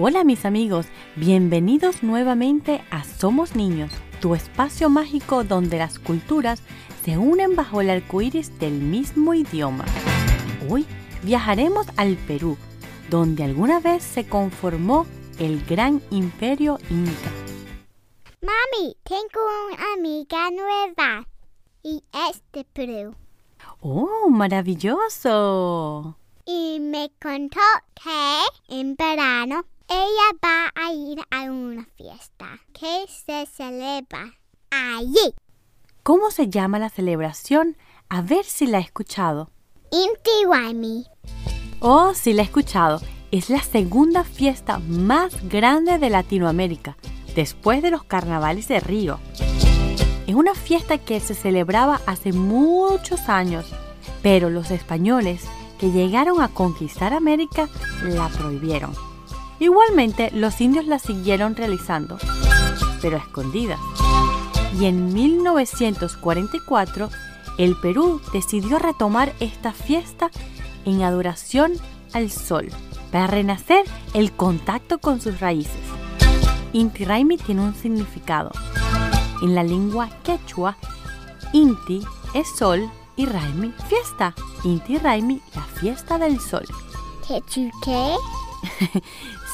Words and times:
Hola 0.00 0.22
mis 0.22 0.44
amigos, 0.44 0.86
bienvenidos 1.16 2.04
nuevamente 2.04 2.84
a 2.92 3.02
Somos 3.02 3.56
Niños, 3.56 3.90
tu 4.20 4.36
espacio 4.36 4.88
mágico 4.90 5.42
donde 5.42 5.76
las 5.76 5.98
culturas 5.98 6.62
se 7.04 7.18
unen 7.18 7.56
bajo 7.56 7.80
el 7.80 7.90
arco 7.90 8.22
iris 8.22 8.56
del 8.60 8.74
mismo 8.74 9.34
idioma. 9.34 9.84
Hoy 10.70 10.86
viajaremos 11.24 11.88
al 11.96 12.14
Perú, 12.14 12.56
donde 13.10 13.42
alguna 13.42 13.80
vez 13.80 14.04
se 14.04 14.24
conformó 14.24 15.04
el 15.40 15.64
gran 15.64 16.00
imperio 16.12 16.78
inca. 16.90 17.32
Mami, 18.40 18.96
tengo 19.02 19.40
una 19.66 19.94
amiga 19.94 20.48
nueva 20.52 21.26
y 21.82 22.04
es 22.28 22.40
de 22.52 22.62
Perú. 22.72 23.16
¡Oh, 23.80 24.30
maravilloso! 24.30 26.16
Y 26.46 26.78
me 26.78 27.10
contó 27.20 27.58
que 27.96 28.76
en 28.76 28.94
verano 28.94 29.64
ella 29.88 30.38
va 30.44 30.70
a 30.74 30.92
ir 30.92 31.18
a 31.30 31.50
una 31.50 31.86
fiesta 31.96 32.60
que 32.74 33.06
se 33.08 33.46
celebra 33.46 34.34
allí. 34.70 35.34
¿Cómo 36.02 36.30
se 36.30 36.48
llama 36.48 36.78
la 36.78 36.90
celebración? 36.90 37.76
A 38.10 38.20
ver 38.20 38.44
si 38.44 38.66
la 38.66 38.78
he 38.78 38.82
escuchado. 38.82 39.50
Inti 39.90 40.46
Waimi. 40.46 41.06
Oh, 41.80 42.12
sí 42.12 42.34
la 42.34 42.42
he 42.42 42.44
escuchado. 42.44 43.00
Es 43.30 43.48
la 43.48 43.62
segunda 43.62 44.24
fiesta 44.24 44.78
más 44.78 45.48
grande 45.48 45.98
de 45.98 46.10
Latinoamérica, 46.10 46.96
después 47.34 47.82
de 47.82 47.90
los 47.90 48.04
carnavales 48.04 48.68
de 48.68 48.80
Río. 48.80 49.18
Es 50.26 50.34
una 50.34 50.54
fiesta 50.54 50.98
que 50.98 51.20
se 51.20 51.34
celebraba 51.34 52.02
hace 52.06 52.32
muchos 52.32 53.28
años, 53.30 53.66
pero 54.22 54.50
los 54.50 54.70
españoles 54.70 55.44
que 55.78 55.90
llegaron 55.90 56.42
a 56.42 56.48
conquistar 56.48 57.14
América 57.14 57.68
la 58.02 58.28
prohibieron. 58.28 59.08
Igualmente, 59.60 60.30
los 60.32 60.60
indios 60.60 60.86
la 60.86 60.98
siguieron 60.98 61.56
realizando, 61.56 62.18
pero 63.02 63.16
a 63.16 63.20
escondidas. 63.20 63.80
Y 64.78 64.86
en 64.86 65.12
1944, 65.12 67.10
el 67.58 67.76
Perú 67.76 68.20
decidió 68.32 68.78
retomar 68.78 69.32
esta 69.40 69.72
fiesta 69.72 70.30
en 70.84 71.02
adoración 71.02 71.72
al 72.12 72.30
sol, 72.30 72.68
para 73.10 73.26
renacer 73.26 73.84
el 74.14 74.32
contacto 74.32 74.98
con 74.98 75.20
sus 75.20 75.40
raíces. 75.40 75.80
Inti 76.72 77.04
Raimi 77.04 77.36
tiene 77.38 77.62
un 77.62 77.74
significado. 77.74 78.50
En 79.42 79.54
la 79.54 79.62
lengua 79.62 80.08
quechua, 80.22 80.76
Inti 81.52 82.02
es 82.34 82.48
sol 82.56 82.90
y 83.16 83.26
Raimi 83.26 83.72
fiesta. 83.88 84.34
Inti 84.64 84.98
Raimi, 84.98 85.40
la 85.54 85.62
fiesta 85.62 86.18
del 86.18 86.38
sol. 86.40 86.66
¿Qué 87.26 87.42
qué? 87.84 88.14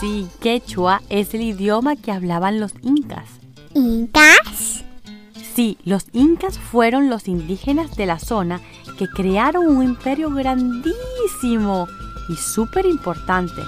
Sí, 0.00 0.26
quechua 0.40 1.02
es 1.10 1.34
el 1.34 1.42
idioma 1.42 1.94
que 1.94 2.10
hablaban 2.10 2.58
los 2.58 2.72
incas. 2.82 3.28
¿Incas? 3.74 4.82
Sí, 5.54 5.76
los 5.84 6.06
incas 6.14 6.58
fueron 6.58 7.10
los 7.10 7.28
indígenas 7.28 7.94
de 7.96 8.06
la 8.06 8.18
zona 8.18 8.62
que 8.98 9.08
crearon 9.08 9.66
un 9.66 9.82
imperio 9.82 10.30
grandísimo 10.30 11.86
y 12.30 12.36
súper 12.36 12.86
importante. 12.86 13.60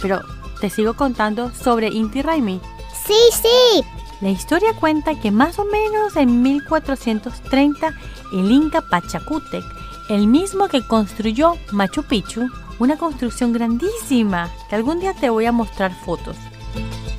Pero 0.00 0.22
te 0.58 0.70
sigo 0.70 0.94
contando 0.94 1.52
sobre 1.52 1.88
Inti 1.88 2.22
Raimi. 2.22 2.58
Sí, 3.06 3.18
sí. 3.30 3.84
La 4.22 4.30
historia 4.30 4.72
cuenta 4.80 5.20
que 5.20 5.30
más 5.30 5.58
o 5.58 5.66
menos 5.66 6.16
en 6.16 6.40
1430 6.40 7.94
el 8.32 8.50
Inca 8.50 8.80
Pachacútec, 8.80 9.64
el 10.08 10.28
mismo 10.28 10.68
que 10.68 10.86
construyó 10.86 11.58
Machu 11.72 12.04
Picchu, 12.04 12.48
una 12.78 12.96
construcción 12.96 13.52
grandísima 13.52 14.50
que 14.68 14.76
algún 14.76 15.00
día 15.00 15.14
te 15.14 15.30
voy 15.30 15.46
a 15.46 15.52
mostrar 15.52 15.92
fotos. 16.04 16.36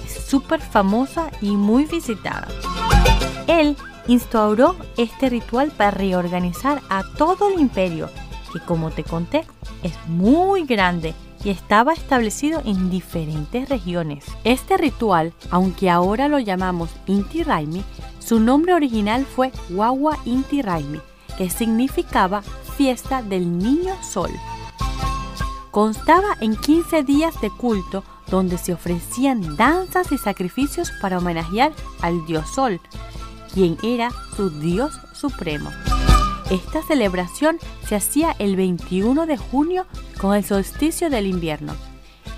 Es 0.05 0.25
súper 0.25 0.61
famosa 0.61 1.29
y 1.41 1.51
muy 1.55 1.85
visitada. 1.85 2.47
Él 3.47 3.75
instauró 4.07 4.75
este 4.97 5.29
ritual 5.29 5.71
para 5.71 5.91
reorganizar 5.91 6.81
a 6.89 7.03
todo 7.17 7.49
el 7.49 7.59
imperio, 7.59 8.09
que 8.51 8.59
como 8.59 8.91
te 8.91 9.03
conté 9.03 9.45
es 9.83 9.93
muy 10.07 10.63
grande 10.65 11.13
y 11.43 11.49
estaba 11.49 11.93
establecido 11.93 12.61
en 12.65 12.89
diferentes 12.89 13.69
regiones. 13.69 14.25
Este 14.43 14.77
ritual, 14.77 15.33
aunque 15.51 15.89
ahora 15.89 16.27
lo 16.27 16.39
llamamos 16.39 16.89
Inti 17.05 17.43
Raimi, 17.43 17.83
su 18.19 18.39
nombre 18.39 18.73
original 18.73 19.25
fue 19.25 19.51
Wawa 19.69 20.17
Inti 20.25 20.61
Raimi, 20.61 20.99
que 21.37 21.49
significaba 21.49 22.41
fiesta 22.75 23.21
del 23.21 23.57
niño 23.57 23.95
sol. 24.03 24.31
Constaba 25.77 26.35
en 26.41 26.55
15 26.55 27.03
días 27.03 27.39
de 27.39 27.51
culto 27.51 28.03
donde 28.31 28.57
se 28.57 28.73
ofrecían 28.73 29.57
danzas 29.57 30.11
y 30.11 30.17
sacrificios 30.17 30.91
para 30.99 31.19
homenajear 31.19 31.71
al 32.01 32.25
dios 32.25 32.49
sol, 32.49 32.81
quien 33.53 33.77
era 33.83 34.09
su 34.35 34.49
dios 34.49 34.99
supremo. 35.13 35.69
Esta 36.49 36.81
celebración 36.81 37.59
se 37.87 37.93
hacía 37.93 38.35
el 38.39 38.55
21 38.55 39.27
de 39.27 39.37
junio 39.37 39.85
con 40.19 40.33
el 40.33 40.43
solsticio 40.43 41.11
del 41.11 41.27
invierno. 41.27 41.75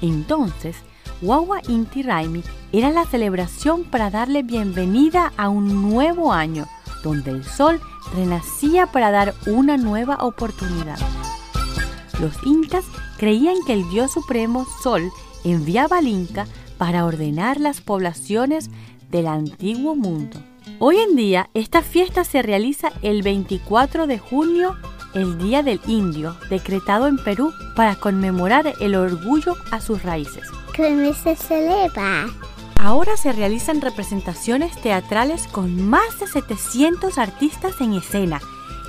Entonces, 0.02 0.76
Wawa 1.22 1.62
Inti 1.70 2.04
Raimi 2.04 2.44
era 2.74 2.90
la 2.90 3.06
celebración 3.06 3.86
para 3.86 4.10
darle 4.10 4.44
bienvenida 4.44 5.32
a 5.38 5.48
un 5.48 5.90
nuevo 5.90 6.34
año, 6.34 6.68
donde 7.06 7.32
el 7.32 7.46
sol 7.46 7.80
renacía 8.14 8.88
para 8.88 9.12
dar 9.12 9.34
una 9.46 9.78
nueva 9.78 10.18
oportunidad. 10.20 11.00
Los 12.20 12.36
incas 12.46 12.84
creían 13.20 13.58
que 13.68 13.74
el 13.74 13.88
dios 13.90 14.12
supremo 14.12 14.66
Sol 14.82 15.12
enviaba 15.44 15.98
al 15.98 16.08
Inca 16.08 16.48
para 16.78 17.06
ordenar 17.06 17.60
las 17.60 17.82
poblaciones 17.82 18.72
del 19.12 19.28
antiguo 19.28 19.94
mundo. 19.96 20.40
Hoy 20.80 20.98
en 20.98 21.16
día 21.18 21.50
esta 21.54 21.82
fiesta 21.82 22.24
se 22.24 22.42
realiza 22.42 22.92
el 23.02 23.22
24 23.22 24.08
de 24.08 24.18
junio, 24.18 24.78
el 25.14 25.38
Día 25.38 25.64
del 25.64 25.82
Indio, 25.88 26.36
decretado 26.50 27.08
en 27.08 27.18
Perú 27.18 27.52
para 27.76 27.96
conmemorar 27.96 28.74
el 28.80 28.96
orgullo 28.96 29.56
a 29.72 29.82
sus 29.82 30.04
raíces. 30.04 30.48
¿Cómo 30.78 31.14
se 31.14 31.36
celebra? 31.36 32.28
Ahora 32.78 33.18
se 33.18 33.34
realizan 33.34 33.82
representaciones 33.82 34.80
teatrales 34.82 35.48
con 35.48 35.90
más 35.90 36.20
de 36.22 36.28
700 36.28 37.18
artistas 37.18 37.82
en 37.82 37.96
escena 37.96 38.40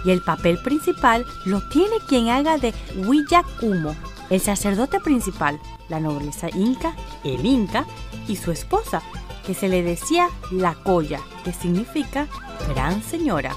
y 0.04 0.10
el 0.10 0.22
papel 0.22 0.58
principal 0.58 1.26
lo 1.44 1.60
tiene 1.68 1.96
quien 2.06 2.28
haga 2.28 2.58
de 2.58 2.72
Huillacumo, 2.96 3.96
el 4.30 4.40
sacerdote 4.40 5.00
principal, 5.00 5.60
la 5.88 6.00
nobleza 6.00 6.48
inca, 6.54 6.94
el 7.24 7.44
inca 7.44 7.84
y 8.28 8.36
su 8.36 8.52
esposa, 8.52 9.02
que 9.44 9.54
se 9.54 9.68
le 9.68 9.82
decía 9.82 10.28
la 10.50 10.74
colla, 10.74 11.20
que 11.44 11.52
significa 11.52 12.28
gran 12.68 13.02
señora. 13.02 13.54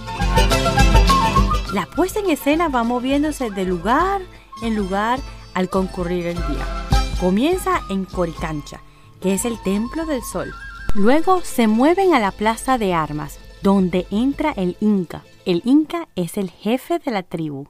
La 1.73 1.85
puesta 1.85 2.19
en 2.19 2.29
escena 2.29 2.67
va 2.69 2.83
moviéndose 2.83 3.49
de 3.51 3.65
lugar 3.65 4.21
en 4.61 4.75
lugar 4.75 5.19
al 5.53 5.69
concurrir 5.69 6.27
el 6.27 6.35
día. 6.35 6.87
Comienza 7.19 7.81
en 7.89 8.05
Coricancha, 8.05 8.81
que 9.21 9.33
es 9.33 9.45
el 9.45 9.61
templo 9.61 10.05
del 10.05 10.21
sol. 10.21 10.51
Luego 10.95 11.41
se 11.41 11.67
mueven 11.67 12.13
a 12.13 12.19
la 12.19 12.31
plaza 12.31 12.77
de 12.77 12.93
armas, 12.93 13.39
donde 13.61 14.05
entra 14.11 14.51
el 14.51 14.77
Inca. 14.81 15.23
El 15.45 15.61
Inca 15.65 16.07
es 16.15 16.37
el 16.37 16.49
jefe 16.49 16.99
de 16.99 17.11
la 17.11 17.23
tribu. 17.23 17.67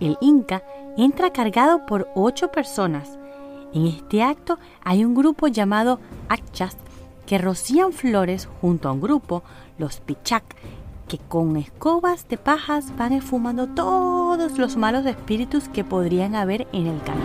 El 0.00 0.18
Inca 0.20 0.62
entra 0.96 1.32
cargado 1.32 1.86
por 1.86 2.08
ocho 2.14 2.48
personas. 2.48 3.18
En 3.72 3.86
este 3.86 4.22
acto 4.22 4.58
hay 4.84 5.04
un 5.04 5.14
grupo 5.14 5.46
llamado 5.48 6.00
Achas 6.28 6.76
que 7.26 7.38
rocían 7.38 7.92
flores 7.92 8.48
junto 8.60 8.88
a 8.88 8.92
un 8.92 9.00
grupo, 9.00 9.42
los 9.78 10.00
Pichac, 10.00 10.44
que 11.08 11.18
con 11.18 11.56
escobas 11.56 12.28
de 12.28 12.38
pajas 12.38 12.96
van 12.96 13.12
esfumando 13.12 13.68
todos 13.68 14.58
los 14.58 14.76
malos 14.76 15.06
espíritus 15.06 15.68
que 15.68 15.84
podrían 15.84 16.34
haber 16.34 16.66
en 16.72 16.86
el 16.86 17.00
camino. 17.02 17.24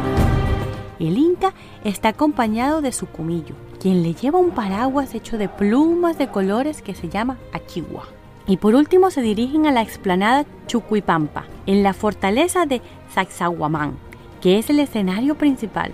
El 1.00 1.18
Inca 1.18 1.54
está 1.84 2.10
acompañado 2.10 2.82
de 2.82 2.92
su 2.92 3.08
cumillo, 3.08 3.56
quien 3.80 4.04
le 4.04 4.14
lleva 4.14 4.40
un 4.40 4.52
paraguas 4.52 5.16
hecho 5.16 5.38
de 5.38 5.50
plumas 5.50 6.18
de 6.18 6.30
colores 6.30 6.82
que 6.82 6.94
se 6.94 7.10
llama 7.10 7.38
Achigua. 7.54 8.19
Y 8.50 8.58
por 8.58 8.74
último 8.74 9.12
se 9.12 9.22
dirigen 9.22 9.68
a 9.68 9.72
la 9.72 9.84
explanada 9.84 10.44
Chucuipampa, 10.66 11.46
en 11.68 11.84
la 11.84 11.94
fortaleza 11.94 12.66
de 12.66 12.82
Sacsayhuamán, 13.14 13.96
que 14.42 14.58
es 14.58 14.72
el 14.72 14.80
escenario 14.80 15.36
principal. 15.36 15.92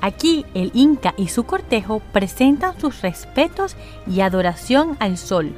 Aquí 0.00 0.46
el 0.54 0.70
Inca 0.72 1.12
y 1.18 1.28
su 1.28 1.44
cortejo 1.44 2.00
presentan 2.12 2.80
sus 2.80 3.02
respetos 3.02 3.76
y 4.06 4.22
adoración 4.22 4.96
al 4.98 5.18
sol. 5.18 5.52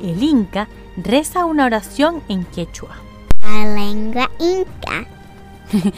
El 0.00 0.22
Inca 0.22 0.68
reza 0.96 1.46
una 1.46 1.66
oración 1.66 2.22
en 2.28 2.44
quechua. 2.44 2.96
La 3.42 3.74
lengua 3.74 4.30
inca. 4.38 5.04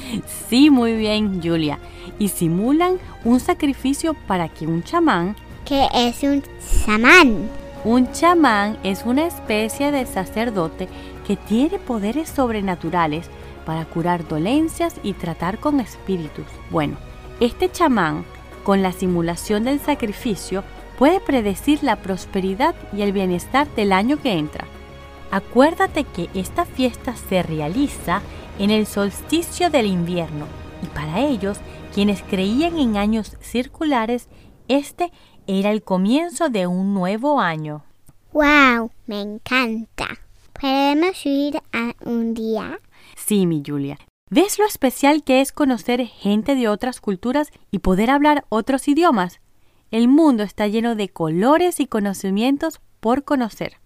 sí, 0.48 0.70
muy 0.70 0.96
bien, 0.96 1.42
Julia. 1.42 1.78
Y 2.19 2.28
simulan 2.28 2.98
un 3.22 3.38
sacrificio 3.38 4.14
para 4.14 4.48
que 4.48 4.66
un 4.66 4.82
chamán... 4.82 5.36
¿Qué 5.66 5.88
es 5.94 6.22
un 6.22 6.42
chamán? 6.86 7.63
Un 7.84 8.12
chamán 8.12 8.78
es 8.82 9.04
una 9.04 9.26
especie 9.26 9.92
de 9.92 10.06
sacerdote 10.06 10.88
que 11.26 11.36
tiene 11.36 11.78
poderes 11.78 12.31
sobrenaturales 12.31 13.28
para 13.66 13.84
curar 13.84 14.26
dolencias 14.26 14.94
y 15.02 15.12
tratar 15.12 15.58
con 15.58 15.81
espíritus. 15.81 16.46
Bueno, 16.70 16.96
este 17.40 17.70
chamán 17.70 18.25
con 18.64 18.82
la 18.82 18.92
simulación 18.92 19.64
del 19.64 19.78
sacrificio, 19.78 20.64
puede 20.98 21.20
predecir 21.20 21.84
la 21.84 21.96
prosperidad 21.96 22.75
y 22.92 23.02
el 23.02 23.12
bienestar 23.12 23.69
del 23.76 23.92
año 23.92 24.20
que 24.20 24.32
entra. 24.32 24.64
Acuérdate 25.31 26.04
que 26.04 26.28
esta 26.34 26.64
fiesta 26.64 27.14
se 27.14 27.42
realiza 27.42 28.22
en 28.58 28.70
el 28.70 28.86
solsticio 28.86 29.70
del 29.70 29.86
invierno 29.86 30.46
y 30.82 30.86
para 30.86 31.20
ellos, 31.20 31.58
quienes 31.94 32.22
creían 32.22 32.78
en 32.78 32.96
años 32.96 33.36
circulares, 33.40 34.28
este 34.69 35.12
era 35.46 35.70
el 35.70 35.82
comienzo 35.82 36.49
de 36.49 36.67
un 36.67 36.94
nuevo 36.94 37.41
año. 37.41 37.85
¡Wow! 38.32 38.91
Me 39.06 39.20
encanta. 39.20 40.08
¿Podemos 40.61 41.25
ir 41.26 41.61
a 41.73 41.93
un 42.05 42.35
día? 42.35 42.79
Sí, 43.17 43.46
mi 43.46 43.62
Julia. 43.64 43.99
¿Ves 44.31 44.58
lo 44.58 44.67
especial 44.67 45.23
que 45.23 45.41
es 45.41 45.52
conocer 45.52 46.05
gente 46.06 46.55
de 46.55 46.69
otras 46.69 47.00
culturas 47.00 47.50
y 47.70 47.81
poder 47.81 48.11
hablar 48.11 48.44
otros 48.49 48.88
idiomas? 48.88 49.41
El 49.91 50.08
mundo 50.08 50.43
está 50.43 50.67
lleno 50.67 50.96
de 50.96 51.08
colores 51.08 51.79
y 51.81 51.87
conocimientos 51.87 52.81
por 53.00 53.25
conocer. 53.25 53.79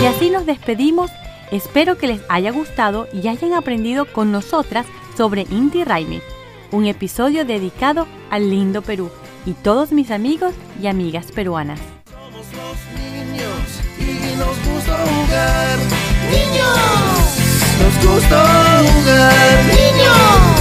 Y 0.00 0.04
así 0.06 0.30
nos 0.30 0.46
despedimos. 0.46 1.10
Espero 1.50 1.96
que 1.96 2.06
les 2.06 2.20
haya 2.28 2.52
gustado 2.52 3.08
y 3.12 3.26
hayan 3.28 3.54
aprendido 3.54 4.04
con 4.12 4.30
nosotras 4.30 4.86
sobre 5.16 5.46
Inti 5.50 5.82
Raimi, 5.82 6.20
un 6.70 6.86
episodio 6.86 7.44
dedicado 7.44 8.06
al 8.30 8.50
lindo 8.50 8.82
Perú 8.82 9.10
y 9.46 9.52
todos 9.52 9.92
mis 9.92 10.10
amigos 10.10 10.54
y 10.80 10.86
amigas 10.86 11.32
peruanas. 11.32 11.80
Somos 12.10 12.46
los 12.54 12.78
niños 13.00 13.80
y 13.98 14.36
nos 14.36 14.56
gusta 14.66 14.96
jugar. 14.96 15.78
Niños, 16.30 17.18
nos 17.80 17.94
gusta 18.06 18.82
jugar. 18.84 19.64
Niños, 19.64 20.57